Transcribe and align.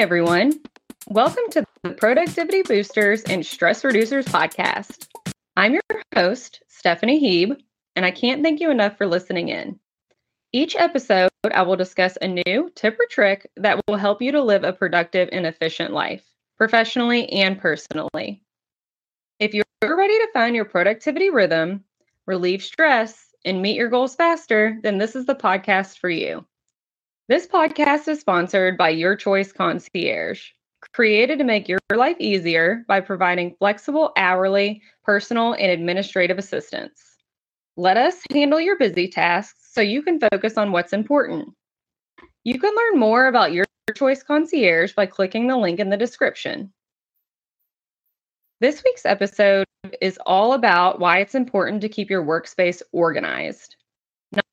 everyone. 0.00 0.60
Welcome 1.06 1.44
to 1.52 1.64
the 1.84 1.90
Productivity 1.90 2.62
Boosters 2.62 3.22
and 3.22 3.46
Stress 3.46 3.84
Reducers 3.84 4.24
podcast. 4.24 5.06
I'm 5.56 5.72
your 5.72 5.82
host, 6.16 6.64
Stephanie 6.66 7.22
Heeb, 7.22 7.56
and 7.94 8.04
I 8.04 8.10
can't 8.10 8.42
thank 8.42 8.60
you 8.60 8.72
enough 8.72 8.98
for 8.98 9.06
listening 9.06 9.50
in. 9.50 9.78
Each 10.52 10.74
episode, 10.74 11.30
I 11.44 11.62
will 11.62 11.76
discuss 11.76 12.18
a 12.20 12.26
new 12.26 12.72
tip 12.74 12.98
or 12.98 13.06
trick 13.08 13.48
that 13.56 13.80
will 13.86 13.96
help 13.96 14.20
you 14.20 14.32
to 14.32 14.42
live 14.42 14.64
a 14.64 14.72
productive 14.72 15.28
and 15.30 15.46
efficient 15.46 15.92
life, 15.92 16.24
professionally 16.58 17.28
and 17.30 17.56
personally. 17.56 18.42
If 19.38 19.54
you're 19.54 19.64
ready 19.82 20.18
to 20.18 20.28
find 20.32 20.56
your 20.56 20.64
productivity 20.64 21.30
rhythm, 21.30 21.84
relieve 22.26 22.64
stress, 22.64 23.28
and 23.44 23.62
meet 23.62 23.76
your 23.76 23.90
goals 23.90 24.16
faster, 24.16 24.76
then 24.82 24.98
this 24.98 25.14
is 25.14 25.26
the 25.26 25.36
podcast 25.36 25.98
for 25.98 26.10
you. 26.10 26.44
This 27.26 27.46
podcast 27.46 28.06
is 28.08 28.20
sponsored 28.20 28.76
by 28.76 28.90
Your 28.90 29.16
Choice 29.16 29.50
Concierge, 29.50 30.50
created 30.92 31.38
to 31.38 31.44
make 31.44 31.70
your 31.70 31.78
life 31.96 32.18
easier 32.20 32.84
by 32.86 33.00
providing 33.00 33.54
flexible 33.58 34.12
hourly, 34.18 34.82
personal, 35.04 35.54
and 35.54 35.70
administrative 35.70 36.36
assistance. 36.36 37.00
Let 37.78 37.96
us 37.96 38.20
handle 38.30 38.60
your 38.60 38.76
busy 38.76 39.08
tasks 39.08 39.70
so 39.72 39.80
you 39.80 40.02
can 40.02 40.20
focus 40.20 40.58
on 40.58 40.70
what's 40.70 40.92
important. 40.92 41.48
You 42.44 42.60
can 42.60 42.74
learn 42.76 43.00
more 43.00 43.28
about 43.28 43.54
Your 43.54 43.64
Choice 43.94 44.22
Concierge 44.22 44.92
by 44.92 45.06
clicking 45.06 45.46
the 45.46 45.56
link 45.56 45.80
in 45.80 45.88
the 45.88 45.96
description. 45.96 46.74
This 48.60 48.82
week's 48.84 49.06
episode 49.06 49.64
is 50.02 50.18
all 50.26 50.52
about 50.52 51.00
why 51.00 51.20
it's 51.20 51.34
important 51.34 51.80
to 51.80 51.88
keep 51.88 52.10
your 52.10 52.22
workspace 52.22 52.82
organized. 52.92 53.76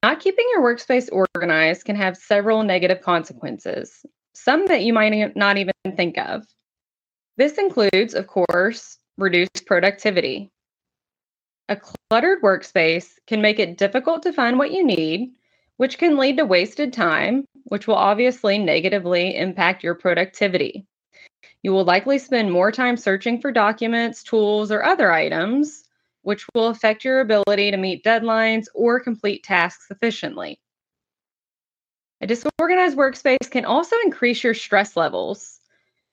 Not 0.03 0.19
keeping 0.19 0.45
your 0.51 0.61
workspace 0.61 1.09
organized 1.11 1.85
can 1.85 1.95
have 1.95 2.17
several 2.17 2.63
negative 2.63 3.01
consequences, 3.01 4.05
some 4.33 4.67
that 4.67 4.83
you 4.83 4.93
might 4.93 5.35
not 5.35 5.57
even 5.57 5.73
think 5.95 6.17
of. 6.17 6.43
This 7.37 7.57
includes, 7.57 8.13
of 8.13 8.27
course, 8.27 8.97
reduced 9.17 9.65
productivity. 9.65 10.51
A 11.69 11.75
cluttered 11.75 12.41
workspace 12.41 13.13
can 13.27 13.41
make 13.41 13.59
it 13.59 13.77
difficult 13.77 14.23
to 14.23 14.33
find 14.33 14.57
what 14.57 14.71
you 14.71 14.83
need, 14.83 15.33
which 15.77 15.97
can 15.97 16.17
lead 16.17 16.37
to 16.37 16.45
wasted 16.45 16.91
time, 16.91 17.45
which 17.65 17.87
will 17.87 17.95
obviously 17.95 18.57
negatively 18.57 19.35
impact 19.37 19.83
your 19.83 19.95
productivity. 19.95 20.85
You 21.63 21.71
will 21.71 21.85
likely 21.85 22.17
spend 22.17 22.51
more 22.51 22.71
time 22.71 22.97
searching 22.97 23.39
for 23.39 23.51
documents, 23.51 24.23
tools, 24.23 24.71
or 24.71 24.83
other 24.83 25.11
items, 25.11 25.83
which 26.23 26.45
will 26.53 26.67
affect 26.67 27.03
your 27.03 27.19
ability 27.19 27.71
to 27.71 27.77
meet 27.77 28.03
deadlines 28.03 28.67
or 28.73 28.99
complete 28.99 29.43
tasks 29.43 29.87
efficiently. 29.89 30.59
A 32.21 32.27
disorganized 32.27 32.97
workspace 32.97 33.49
can 33.49 33.65
also 33.65 33.95
increase 34.05 34.43
your 34.43 34.53
stress 34.53 34.95
levels. 34.95 35.59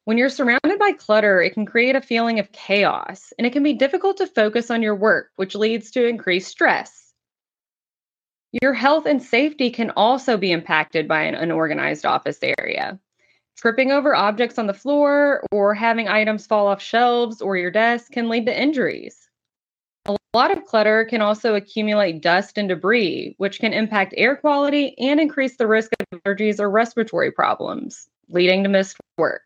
When 0.04 0.16
you're 0.16 0.30
surrounded 0.30 0.78
by 0.78 0.92
clutter, 0.92 1.42
it 1.42 1.52
can 1.52 1.66
create 1.66 1.96
a 1.96 2.00
feeling 2.00 2.38
of 2.38 2.50
chaos, 2.52 3.34
and 3.36 3.46
it 3.46 3.52
can 3.52 3.62
be 3.62 3.74
difficult 3.74 4.16
to 4.16 4.26
focus 4.26 4.70
on 4.70 4.82
your 4.82 4.94
work, 4.94 5.30
which 5.36 5.54
leads 5.54 5.90
to 5.90 6.06
increased 6.06 6.48
stress. 6.48 7.12
Your 8.62 8.72
health 8.72 9.04
and 9.04 9.22
safety 9.22 9.70
can 9.70 9.90
also 9.90 10.38
be 10.38 10.50
impacted 10.50 11.06
by 11.06 11.24
an 11.24 11.34
unorganized 11.34 12.06
office 12.06 12.38
area. 12.42 12.98
Tripping 13.58 13.92
over 13.92 14.14
objects 14.14 14.58
on 14.58 14.66
the 14.66 14.72
floor 14.72 15.44
or 15.52 15.74
having 15.74 16.08
items 16.08 16.46
fall 16.46 16.68
off 16.68 16.80
shelves 16.80 17.42
or 17.42 17.58
your 17.58 17.70
desk 17.70 18.10
can 18.10 18.30
lead 18.30 18.46
to 18.46 18.58
injuries. 18.58 19.27
A 20.08 20.16
lot 20.32 20.56
of 20.56 20.64
clutter 20.64 21.04
can 21.04 21.20
also 21.20 21.54
accumulate 21.54 22.22
dust 22.22 22.56
and 22.56 22.68
debris, 22.68 23.34
which 23.36 23.60
can 23.60 23.74
impact 23.74 24.14
air 24.16 24.36
quality 24.36 24.94
and 24.98 25.20
increase 25.20 25.56
the 25.58 25.66
risk 25.66 25.92
of 26.00 26.20
allergies 26.22 26.60
or 26.60 26.70
respiratory 26.70 27.30
problems, 27.30 28.08
leading 28.30 28.62
to 28.62 28.70
missed 28.70 28.96
work. 29.18 29.42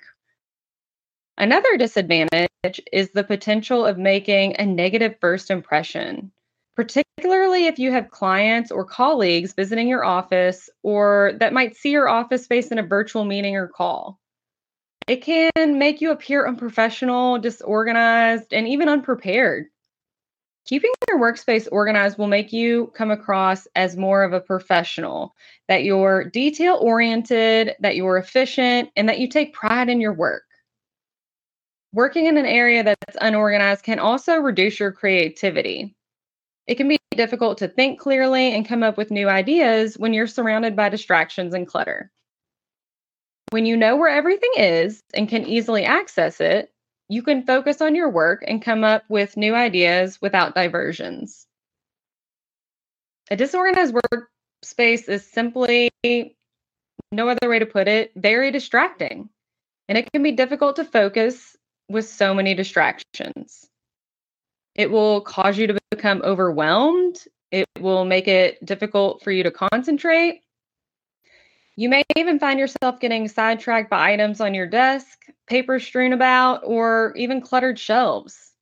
Another 1.37 1.77
disadvantage 1.77 2.81
is 2.93 3.11
the 3.11 3.25
potential 3.25 3.85
of 3.85 3.99
making 3.99 4.55
a 4.59 4.67
negative 4.67 5.17
first 5.21 5.51
impression, 5.51 6.31
particularly 6.77 7.67
if 7.67 7.81
you 7.81 7.91
have 7.91 8.11
clients 8.11 8.71
or 8.71 8.85
colleagues 8.85 9.55
visiting 9.55 9.89
your 9.89 10.05
office 10.05 10.71
or 10.85 11.33
that 11.41 11.53
might 11.53 11.77
see 11.77 11.91
your 11.91 12.09
office 12.09 12.45
space 12.45 12.69
in 12.69 12.79
a 12.79 12.87
virtual 12.87 13.25
meeting 13.25 13.57
or 13.57 13.67
call. 13.67 14.21
It 15.09 15.23
can 15.23 15.79
make 15.79 16.01
you 16.01 16.13
appear 16.13 16.47
unprofessional, 16.47 17.39
disorganized, 17.39 18.53
and 18.53 18.69
even 18.69 18.89
unprepared. 18.89 19.67
Keeping 20.65 20.93
your 21.09 21.19
workspace 21.19 21.67
organized 21.73 22.19
will 22.19 22.29
make 22.29 22.53
you 22.53 22.93
come 22.95 23.11
across 23.11 23.67
as 23.75 23.97
more 23.97 24.23
of 24.23 24.33
a 24.33 24.41
professional, 24.41 25.35
that 25.67 25.83
you're 25.83 26.31
detail 26.31 26.79
oriented, 26.81 27.75
that 27.81 27.97
you're 27.97 28.17
efficient, 28.17 28.91
and 28.95 29.09
that 29.09 29.19
you 29.19 29.29
take 29.29 29.55
pride 29.55 29.89
in 29.89 30.01
your 30.01 30.13
work. 30.13 30.45
Working 31.93 32.27
in 32.27 32.39
an 32.39 32.47
area 32.47 32.85
that's 32.85 33.17
unorganized 33.21 33.83
can 33.83 33.99
also 33.99 34.37
reduce 34.37 34.79
your 34.79 34.93
creativity. 34.93 35.95
It 36.67 36.77
can 36.77 36.89
be 36.89 36.99
difficult 37.11 37.59
to 37.59 37.69
think 37.69 37.99
clearly 37.99 38.55
and 38.55 38.67
come 38.67 38.83
up 38.83 38.97
with 38.97 39.11
new 39.11 39.29
ideas 39.29 39.99
when 39.99 40.15
you're 40.15 40.29
surrounded 40.29 40.77
by 40.77 40.89
distractions 40.89 41.55
and 41.55 41.67
clutter. 41.67 42.11
When 43.51 43.67
you 43.67 43.77
know 43.77 43.97
where 43.97 44.09
everything 44.09 44.53
is 44.57 45.03
and 45.13 45.29
can 45.29 45.45
easily 45.45 45.85
access 45.85 46.41
it, 46.41 46.72
you 47.13 47.23
can 47.23 47.43
focus 47.43 47.83
on 47.83 47.95
your 47.95 48.09
work 48.09 48.43
and 48.47 48.65
come 48.65 48.85
up 48.85 49.05
with 49.11 49.37
new 49.37 49.55
ideas 49.55 50.19
without 50.23 50.55
diversions. 50.55 51.47
A 53.31 53.37
disorganized 53.37 53.95
workspace 53.95 55.11
is 55.11 55.31
simply, 55.31 55.91
no 57.13 57.29
other 57.29 57.51
way 57.51 57.59
to 57.59 57.67
put 57.67 57.87
it, 57.87 58.13
very 58.17 58.51
distracting. 58.51 59.29
And 59.91 59.99
it 59.99 60.11
can 60.11 60.23
be 60.23 60.33
difficult 60.33 60.77
to 60.77 60.87
focus 60.87 61.55
with 61.91 62.09
so 62.09 62.33
many 62.33 62.55
distractions. 62.55 63.69
It 64.75 64.91
will 64.91 65.21
cause 65.21 65.59
you 65.59 65.67
to 65.67 65.79
become 65.91 66.23
overwhelmed. 66.25 67.23
It 67.51 67.67
will 67.79 68.07
make 68.07 68.27
it 68.27 68.65
difficult 68.65 69.23
for 69.23 69.33
you 69.33 69.43
to 69.43 69.51
concentrate. 69.51 70.41
You 71.77 71.89
may 71.89 72.03
even 72.17 72.39
find 72.39 72.59
yourself 72.59 73.01
getting 73.01 73.29
sidetracked 73.29 73.89
by 73.89 74.13
items 74.13 74.41
on 74.41 74.53
your 74.53 74.67
desk, 74.67 75.25
paper 75.47 75.79
strewn 75.79 76.13
about, 76.13 76.61
or 76.65 77.15
even 77.17 77.41
cluttered 77.41 77.79
shelves. 77.79 78.53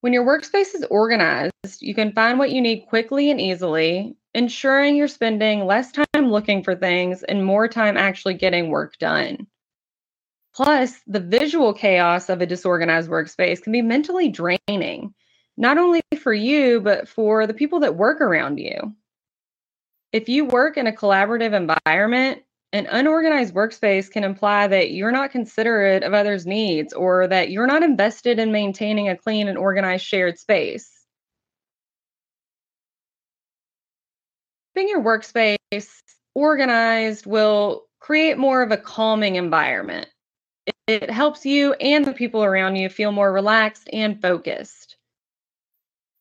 When 0.00 0.12
your 0.14 0.24
workspace 0.24 0.74
is 0.74 0.86
organized, 0.90 1.52
you 1.80 1.94
can 1.94 2.12
find 2.12 2.38
what 2.38 2.50
you 2.50 2.62
need 2.62 2.86
quickly 2.88 3.30
and 3.30 3.40
easily, 3.40 4.16
ensuring 4.32 4.96
you're 4.96 5.08
spending 5.08 5.66
less 5.66 5.92
time 5.92 6.30
looking 6.30 6.62
for 6.62 6.74
things 6.74 7.24
and 7.24 7.44
more 7.44 7.68
time 7.68 7.96
actually 7.96 8.34
getting 8.34 8.70
work 8.70 8.96
done. 8.98 9.46
Plus, 10.54 11.00
the 11.06 11.20
visual 11.20 11.74
chaos 11.74 12.28
of 12.28 12.40
a 12.40 12.46
disorganized 12.46 13.10
workspace 13.10 13.60
can 13.60 13.72
be 13.72 13.82
mentally 13.82 14.28
draining, 14.28 15.12
not 15.56 15.76
only 15.76 16.00
for 16.22 16.32
you, 16.32 16.80
but 16.80 17.06
for 17.06 17.46
the 17.46 17.54
people 17.54 17.80
that 17.80 17.96
work 17.96 18.20
around 18.20 18.58
you. 18.58 18.94
If 20.12 20.28
you 20.28 20.46
work 20.46 20.78
in 20.78 20.86
a 20.86 20.92
collaborative 20.92 21.52
environment, 21.52 22.42
an 22.72 22.86
unorganized 22.90 23.54
workspace 23.54 24.10
can 24.10 24.24
imply 24.24 24.66
that 24.66 24.90
you're 24.90 25.12
not 25.12 25.32
considerate 25.32 26.02
of 26.02 26.14
others' 26.14 26.46
needs 26.46 26.92
or 26.92 27.26
that 27.28 27.50
you're 27.50 27.66
not 27.66 27.82
invested 27.82 28.38
in 28.38 28.52
maintaining 28.52 29.08
a 29.08 29.16
clean 29.16 29.48
and 29.48 29.58
organized 29.58 30.04
shared 30.04 30.38
space. 30.38 30.90
Keeping 34.74 34.88
your 34.88 35.02
workspace 35.02 36.00
organized 36.34 37.26
will 37.26 37.86
create 38.00 38.38
more 38.38 38.62
of 38.62 38.70
a 38.70 38.76
calming 38.76 39.36
environment. 39.36 40.08
It, 40.66 40.74
it 40.86 41.10
helps 41.10 41.44
you 41.44 41.74
and 41.74 42.04
the 42.04 42.12
people 42.12 42.44
around 42.44 42.76
you 42.76 42.88
feel 42.88 43.12
more 43.12 43.32
relaxed 43.32 43.90
and 43.92 44.20
focused. 44.22 44.96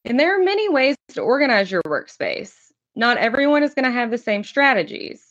And 0.04 0.20
there 0.20 0.40
are 0.40 0.44
many 0.44 0.70
ways 0.70 0.96
to 1.10 1.22
organize 1.22 1.70
your 1.70 1.84
workspace. 1.84 2.67
Not 2.98 3.18
everyone 3.20 3.62
is 3.62 3.76
going 3.76 3.86
to 3.86 3.92
have 3.92 4.10
the 4.10 4.18
same 4.18 4.44
strategies, 4.44 5.24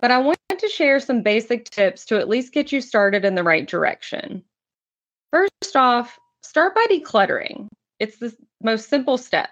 but 0.00 0.10
I 0.10 0.18
want 0.18 0.38
to 0.50 0.68
share 0.68 1.00
some 1.00 1.22
basic 1.22 1.64
tips 1.70 2.04
to 2.04 2.18
at 2.18 2.28
least 2.28 2.52
get 2.52 2.72
you 2.72 2.82
started 2.82 3.24
in 3.24 3.36
the 3.36 3.42
right 3.42 3.66
direction. 3.66 4.44
First 5.32 5.76
off, 5.76 6.18
start 6.42 6.74
by 6.74 6.84
decluttering. 6.90 7.68
It's 8.00 8.18
the 8.18 8.36
most 8.62 8.90
simple 8.90 9.16
step. 9.16 9.48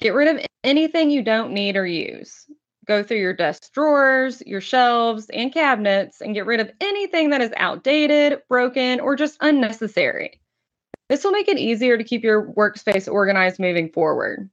Get 0.00 0.14
rid 0.14 0.34
of 0.34 0.46
anything 0.64 1.10
you 1.10 1.22
don't 1.22 1.52
need 1.52 1.76
or 1.76 1.86
use. 1.86 2.46
Go 2.86 3.02
through 3.02 3.18
your 3.18 3.34
desk 3.34 3.70
drawers, 3.74 4.42
your 4.46 4.62
shelves, 4.62 5.28
and 5.28 5.52
cabinets 5.52 6.22
and 6.22 6.32
get 6.32 6.46
rid 6.46 6.60
of 6.60 6.72
anything 6.80 7.28
that 7.30 7.42
is 7.42 7.52
outdated, 7.58 8.40
broken, 8.48 8.98
or 8.98 9.14
just 9.14 9.36
unnecessary. 9.42 10.40
This 11.10 11.22
will 11.22 11.32
make 11.32 11.48
it 11.48 11.58
easier 11.58 11.98
to 11.98 12.04
keep 12.04 12.24
your 12.24 12.50
workspace 12.54 13.12
organized 13.12 13.60
moving 13.60 13.90
forward. 13.90 14.48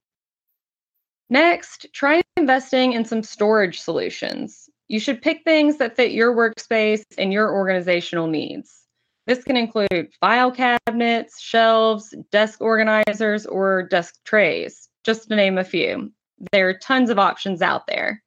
Next, 1.30 1.86
try 1.94 2.22
investing 2.38 2.94
in 2.94 3.06
some 3.06 3.22
storage 3.22 3.80
solutions. 3.80 4.70
You 4.88 5.00
should 5.00 5.22
pick 5.22 5.44
things 5.44 5.78
that 5.78 5.96
fit 5.96 6.12
your 6.12 6.36
workspace 6.36 7.04
and 7.18 7.32
your 7.32 7.54
organizational 7.54 8.28
needs. 8.28 8.86
This 9.28 9.44
can 9.44 9.56
include 9.56 10.10
file 10.20 10.52
cabinets, 10.52 11.40
shelves, 11.40 12.16
desk 12.32 12.62
organizers, 12.62 13.46
or 13.46 13.84
desk 13.84 14.16
trays, 14.26 14.90
just 15.04 15.30
to 15.30 15.36
name 15.36 15.60
a 15.60 15.64
few. 15.64 16.12
There 16.52 16.68
are 16.68 16.74
tons 16.74 17.12
of 17.12 17.20
options 17.20 17.62
out 17.62 17.86
there. 17.86 18.24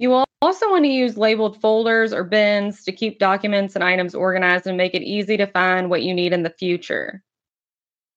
You 0.00 0.08
will 0.08 0.24
also 0.42 0.68
want 0.70 0.84
to 0.84 0.90
use 0.90 1.16
labeled 1.16 1.60
folders 1.60 2.12
or 2.12 2.24
bins 2.24 2.82
to 2.84 2.92
keep 2.92 3.20
documents 3.20 3.76
and 3.76 3.84
items 3.84 4.16
organized 4.16 4.66
and 4.66 4.76
make 4.76 4.94
it 4.94 5.02
easy 5.02 5.36
to 5.36 5.46
find 5.46 5.88
what 5.88 6.02
you 6.02 6.12
need 6.12 6.32
in 6.32 6.42
the 6.42 6.50
future. 6.50 7.22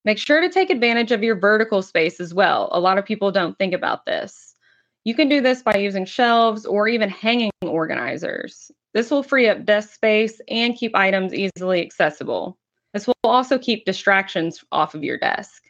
Make 0.08 0.16
sure 0.16 0.40
to 0.40 0.48
take 0.48 0.70
advantage 0.70 1.12
of 1.12 1.22
your 1.22 1.38
vertical 1.38 1.82
space 1.82 2.18
as 2.18 2.32
well. 2.32 2.70
A 2.72 2.80
lot 2.80 2.96
of 2.96 3.04
people 3.04 3.30
don't 3.30 3.58
think 3.58 3.74
about 3.74 4.06
this. 4.06 4.54
You 5.04 5.14
can 5.14 5.28
do 5.28 5.42
this 5.42 5.60
by 5.60 5.76
using 5.76 6.06
shelves 6.06 6.64
or 6.64 6.88
even 6.88 7.10
hanging 7.10 7.50
organizers. 7.60 8.70
This 8.94 9.10
will 9.10 9.22
free 9.22 9.50
up 9.50 9.66
desk 9.66 9.92
space 9.92 10.40
and 10.48 10.74
keep 10.74 10.96
items 10.96 11.34
easily 11.34 11.82
accessible. 11.82 12.56
This 12.94 13.06
will 13.06 13.16
also 13.22 13.58
keep 13.58 13.84
distractions 13.84 14.64
off 14.72 14.94
of 14.94 15.04
your 15.04 15.18
desk. 15.18 15.64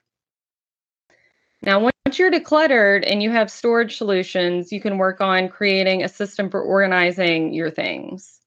Now, 1.62 1.80
once 1.80 2.16
you're 2.16 2.30
decluttered 2.30 3.10
and 3.10 3.20
you 3.20 3.32
have 3.32 3.50
storage 3.50 3.96
solutions, 3.96 4.70
you 4.70 4.80
can 4.80 4.98
work 4.98 5.20
on 5.20 5.48
creating 5.48 6.04
a 6.04 6.08
system 6.08 6.48
for 6.48 6.62
organizing 6.62 7.52
your 7.52 7.72
things. 7.72 8.38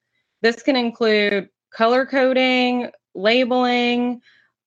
This 0.41 0.63
can 0.63 0.77
include 0.77 1.49
color 1.69 2.05
coding, 2.05 2.91
labeling, 3.13 4.21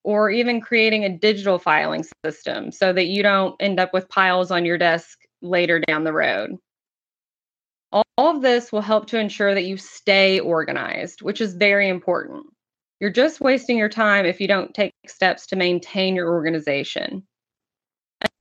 or 0.04 0.30
even 0.30 0.60
creating 0.60 1.04
a 1.04 1.18
digital 1.18 1.58
filing 1.58 2.04
system 2.24 2.70
so 2.70 2.92
that 2.92 3.06
you 3.06 3.22
don't 3.22 3.56
end 3.60 3.80
up 3.80 3.92
with 3.92 4.08
piles 4.08 4.50
on 4.50 4.64
your 4.64 4.78
desk 4.78 5.18
later 5.42 5.80
down 5.80 6.04
the 6.04 6.12
road. 6.12 6.56
All 7.90 8.04
of 8.18 8.42
this 8.42 8.70
will 8.70 8.82
help 8.82 9.06
to 9.08 9.18
ensure 9.18 9.54
that 9.54 9.64
you 9.64 9.76
stay 9.76 10.40
organized, 10.40 11.22
which 11.22 11.40
is 11.40 11.54
very 11.54 11.88
important. 11.88 12.44
You're 13.00 13.10
just 13.10 13.40
wasting 13.40 13.78
your 13.78 13.88
time 13.88 14.26
if 14.26 14.40
you 14.40 14.48
don't 14.48 14.74
take 14.74 14.92
steps 15.06 15.46
to 15.48 15.56
maintain 15.56 16.14
your 16.14 16.30
organization. 16.30 17.26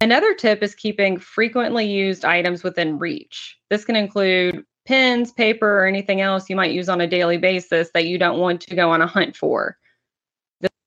Another 0.01 0.33
tip 0.33 0.63
is 0.63 0.75
keeping 0.75 1.19
frequently 1.19 1.85
used 1.85 2.25
items 2.25 2.63
within 2.63 2.97
reach. 2.97 3.57
This 3.69 3.85
can 3.85 3.95
include 3.95 4.63
pens, 4.85 5.31
paper, 5.31 5.79
or 5.79 5.85
anything 5.85 6.21
else 6.21 6.49
you 6.49 6.55
might 6.55 6.71
use 6.71 6.89
on 6.89 7.01
a 7.01 7.07
daily 7.07 7.37
basis 7.37 7.89
that 7.93 8.05
you 8.05 8.17
don't 8.17 8.39
want 8.39 8.61
to 8.61 8.75
go 8.75 8.91
on 8.91 9.01
a 9.01 9.07
hunt 9.07 9.35
for. 9.35 9.77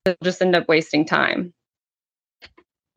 This 0.06 0.16
will 0.20 0.24
just 0.24 0.40
end 0.40 0.54
up 0.54 0.68
wasting 0.68 1.04
time. 1.04 1.52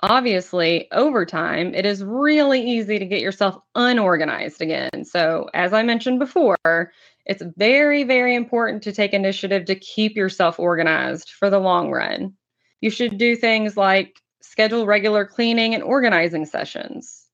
Obviously, 0.01 0.87
over 0.91 1.25
time, 1.25 1.73
it 1.73 1.83
is 1.83 2.03
really 2.03 2.61
easy 2.61 2.99
to 2.99 3.05
get 3.05 3.19
yourself 3.19 3.57
unorganized 3.73 4.61
again. 4.61 5.03
So, 5.03 5.49
as 5.55 5.73
I 5.73 5.81
mentioned 5.81 6.19
before, 6.19 6.91
it's 7.25 7.41
very, 7.57 8.03
very 8.03 8.35
important 8.35 8.83
to 8.83 8.91
take 8.91 9.13
initiative 9.13 9.65
to 9.65 9.75
keep 9.75 10.15
yourself 10.15 10.59
organized 10.59 11.31
for 11.31 11.49
the 11.49 11.57
long 11.57 11.89
run. 11.89 12.35
You 12.79 12.91
should 12.91 13.17
do 13.17 13.35
things 13.35 13.75
like 13.75 14.21
schedule 14.41 14.85
regular 14.85 15.25
cleaning 15.25 15.73
and 15.73 15.83
organizing 15.83 16.45
sessions. 16.45 17.25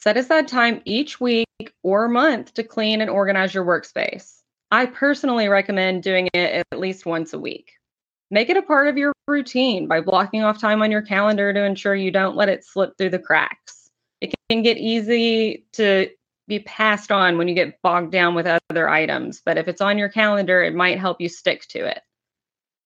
Set 0.00 0.18
aside 0.18 0.48
time 0.48 0.82
each 0.84 1.18
week 1.18 1.46
or 1.82 2.08
month 2.08 2.52
to 2.54 2.62
clean 2.62 3.00
and 3.00 3.08
organize 3.08 3.54
your 3.54 3.64
workspace. 3.64 4.42
I 4.70 4.84
personally 4.84 5.48
recommend 5.48 6.02
doing 6.02 6.28
it 6.34 6.66
at 6.70 6.78
least 6.78 7.06
once 7.06 7.32
a 7.32 7.38
week. 7.38 7.72
Make 8.34 8.50
it 8.50 8.56
a 8.56 8.62
part 8.62 8.88
of 8.88 8.98
your 8.98 9.12
routine 9.28 9.86
by 9.86 10.00
blocking 10.00 10.42
off 10.42 10.60
time 10.60 10.82
on 10.82 10.90
your 10.90 11.02
calendar 11.02 11.52
to 11.52 11.62
ensure 11.62 11.94
you 11.94 12.10
don't 12.10 12.34
let 12.34 12.48
it 12.48 12.64
slip 12.64 12.98
through 12.98 13.10
the 13.10 13.18
cracks. 13.20 13.88
It 14.20 14.34
can 14.50 14.62
get 14.62 14.76
easy 14.76 15.64
to 15.74 16.10
be 16.48 16.58
passed 16.58 17.12
on 17.12 17.38
when 17.38 17.46
you 17.46 17.54
get 17.54 17.80
bogged 17.80 18.10
down 18.10 18.34
with 18.34 18.48
other 18.48 18.88
items, 18.88 19.40
but 19.44 19.56
if 19.56 19.68
it's 19.68 19.80
on 19.80 19.98
your 19.98 20.08
calendar, 20.08 20.64
it 20.64 20.74
might 20.74 20.98
help 20.98 21.20
you 21.20 21.28
stick 21.28 21.64
to 21.68 21.86
it. 21.86 22.00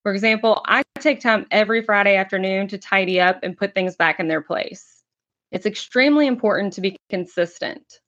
For 0.02 0.12
example, 0.12 0.62
I 0.66 0.82
take 1.00 1.20
time 1.20 1.46
every 1.50 1.80
Friday 1.80 2.16
afternoon 2.16 2.68
to 2.68 2.76
tidy 2.76 3.18
up 3.18 3.38
and 3.42 3.56
put 3.56 3.74
things 3.74 3.96
back 3.96 4.20
in 4.20 4.28
their 4.28 4.42
place. 4.42 5.02
It's 5.50 5.64
extremely 5.64 6.26
important 6.26 6.74
to 6.74 6.82
be 6.82 6.98
consistent. 7.08 8.00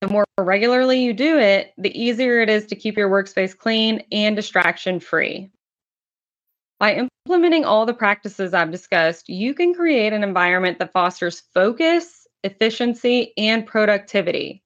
The 0.00 0.08
more 0.08 0.24
regularly 0.38 1.02
you 1.02 1.12
do 1.12 1.38
it, 1.38 1.74
the 1.76 2.02
easier 2.02 2.40
it 2.40 2.48
is 2.48 2.64
to 2.68 2.76
keep 2.76 2.96
your 2.96 3.10
workspace 3.10 3.54
clean 3.54 4.04
and 4.10 4.34
distraction 4.34 5.00
free. 5.00 5.50
By 6.80 7.06
implementing 7.26 7.66
all 7.66 7.84
the 7.84 7.92
practices 7.92 8.54
I've 8.54 8.70
discussed, 8.70 9.28
you 9.28 9.52
can 9.52 9.74
create 9.74 10.14
an 10.14 10.24
environment 10.24 10.78
that 10.78 10.92
fosters 10.92 11.40
focus, 11.52 12.26
efficiency, 12.42 13.34
and 13.36 13.66
productivity. 13.66 14.64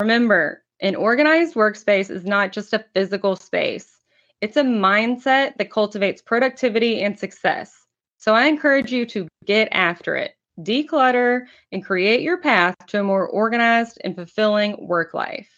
Remember, 0.00 0.64
an 0.80 0.96
organized 0.96 1.54
workspace 1.54 2.10
is 2.10 2.24
not 2.24 2.50
just 2.50 2.72
a 2.72 2.84
physical 2.92 3.36
space, 3.36 4.00
it's 4.40 4.56
a 4.56 4.64
mindset 4.64 5.56
that 5.56 5.70
cultivates 5.70 6.20
productivity 6.20 7.00
and 7.02 7.16
success. 7.16 7.86
So 8.18 8.34
I 8.34 8.46
encourage 8.46 8.92
you 8.92 9.06
to 9.06 9.28
get 9.44 9.68
after 9.70 10.16
it, 10.16 10.32
declutter, 10.60 11.46
and 11.70 11.84
create 11.84 12.20
your 12.20 12.38
path 12.38 12.74
to 12.88 13.00
a 13.00 13.04
more 13.04 13.28
organized 13.28 13.98
and 14.02 14.16
fulfilling 14.16 14.88
work 14.88 15.14
life. 15.14 15.55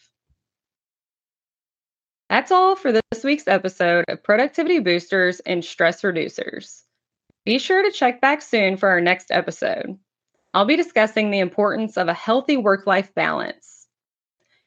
That's 2.28 2.52
all 2.52 2.76
for 2.76 2.92
this 2.92 3.24
week's 3.24 3.48
episode 3.48 4.04
of 4.08 4.22
Productivity 4.22 4.80
Boosters 4.80 5.40
and 5.40 5.64
Stress 5.64 6.02
Reducers. 6.02 6.82
Be 7.46 7.58
sure 7.58 7.82
to 7.82 7.90
check 7.90 8.20
back 8.20 8.42
soon 8.42 8.76
for 8.76 8.90
our 8.90 9.00
next 9.00 9.30
episode. 9.30 9.98
I'll 10.52 10.66
be 10.66 10.76
discussing 10.76 11.30
the 11.30 11.38
importance 11.38 11.96
of 11.96 12.08
a 12.08 12.14
healthy 12.14 12.58
work 12.58 12.86
life 12.86 13.14
balance. 13.14 13.86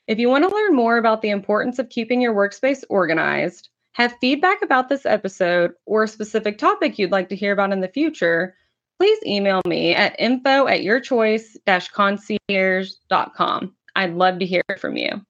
If 0.08 0.18
you 0.18 0.30
want 0.30 0.44
to 0.44 0.56
learn 0.56 0.76
more 0.76 0.98
about 0.98 1.22
the 1.22 1.30
importance 1.30 1.78
of 1.78 1.90
keeping 1.90 2.20
your 2.20 2.34
workspace 2.34 2.84
organized, 2.90 3.70
have 3.94 4.16
feedback 4.20 4.64
about 4.64 4.90
this 4.90 5.06
episode, 5.06 5.74
or 5.86 6.02
a 6.04 6.08
specific 6.08 6.58
topic 6.58 6.98
you'd 6.98 7.12
like 7.12 7.30
to 7.30 7.36
hear 7.36 7.54
about 7.54 7.74
in 7.74 7.82
the 7.82 7.88
future, 7.88 8.56
please 9.00 9.20
email 9.26 9.62
me 9.68 9.94
at 9.94 10.20
info 10.20 10.66
at 10.68 10.82
yourchoice-concierge.com. 10.82 13.76
I'd 13.96 14.14
love 14.14 14.40
to 14.40 14.46
hear 14.46 14.64
from 14.80 14.98
you. 14.98 15.22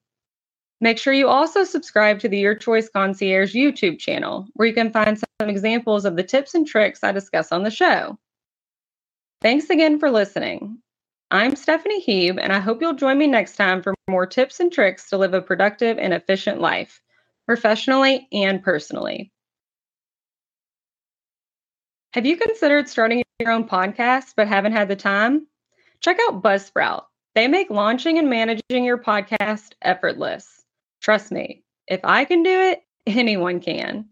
Make 0.82 0.98
sure 0.98 1.12
you 1.12 1.28
also 1.28 1.62
subscribe 1.62 2.18
to 2.18 2.28
the 2.28 2.38
Your 2.38 2.56
Choice 2.56 2.88
Concierge 2.88 3.54
YouTube 3.54 4.00
channel, 4.00 4.48
where 4.54 4.66
you 4.66 4.74
can 4.74 4.90
find 4.90 5.16
some 5.16 5.48
examples 5.48 6.04
of 6.04 6.16
the 6.16 6.24
tips 6.24 6.54
and 6.54 6.66
tricks 6.66 7.04
I 7.04 7.12
discuss 7.12 7.52
on 7.52 7.62
the 7.62 7.70
show. 7.70 8.18
Thanks 9.42 9.70
again 9.70 10.00
for 10.00 10.10
listening. 10.10 10.78
I'm 11.30 11.54
Stephanie 11.54 12.04
Heeb, 12.04 12.36
and 12.42 12.52
I 12.52 12.58
hope 12.58 12.80
you'll 12.80 12.94
join 12.94 13.16
me 13.16 13.28
next 13.28 13.54
time 13.54 13.80
for 13.80 13.94
more 14.10 14.26
tips 14.26 14.58
and 14.58 14.72
tricks 14.72 15.08
to 15.10 15.18
live 15.18 15.34
a 15.34 15.40
productive 15.40 15.98
and 15.98 16.12
efficient 16.12 16.60
life, 16.60 17.00
professionally 17.46 18.26
and 18.32 18.60
personally. 18.60 19.30
Have 22.14 22.26
you 22.26 22.36
considered 22.36 22.88
starting 22.88 23.22
your 23.38 23.52
own 23.52 23.68
podcast 23.68 24.32
but 24.36 24.48
haven't 24.48 24.72
had 24.72 24.88
the 24.88 24.96
time? 24.96 25.46
Check 26.00 26.18
out 26.26 26.42
Buzzsprout. 26.42 27.04
They 27.36 27.46
make 27.46 27.70
launching 27.70 28.18
and 28.18 28.28
managing 28.28 28.84
your 28.84 28.98
podcast 28.98 29.74
effortless. 29.80 30.61
Trust 31.02 31.32
me, 31.32 31.64
if 31.88 32.00
I 32.04 32.24
can 32.24 32.42
do 32.42 32.50
it, 32.50 32.82
anyone 33.06 33.60
can. 33.60 34.08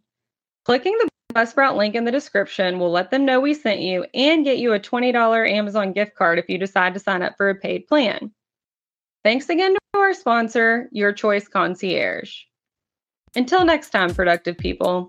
Clicking 0.65 0.97
the 0.99 1.09
Buzzsprout 1.35 1.77
link 1.77 1.95
in 1.95 2.05
the 2.05 2.11
description 2.11 2.79
will 2.79 2.91
let 2.91 3.11
them 3.11 3.25
know 3.25 3.41
we 3.41 3.55
sent 3.55 3.81
you 3.81 4.05
and 4.15 4.45
get 4.45 4.59
you 4.59 4.73
a 4.73 4.81
$20 4.81 5.51
Amazon 5.51 5.93
gift 5.93 6.17
card 6.17 6.39
if 6.39 6.49
you 6.49 6.59
decide 6.59 6.93
to 6.95 7.01
sign 7.01 7.23
up 7.23 7.35
for 7.37 7.49
a 7.49 7.55
paid 7.55 7.87
plan. 7.87 8.33
Thanks 9.23 9.49
again 9.49 9.75
to 9.75 10.01
our 10.01 10.15
sponsor, 10.15 10.89
Your 10.93 11.13
Choice 11.13 11.47
Concierge. 11.47 12.35
Until 13.37 13.65
next 13.65 13.91
time, 13.91 14.13
productive 14.13 14.59
people. 14.59 15.09